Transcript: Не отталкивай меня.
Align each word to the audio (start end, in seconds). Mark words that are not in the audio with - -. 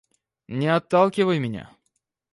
Не 0.47 0.67
отталкивай 0.75 1.37
меня. 1.37 1.69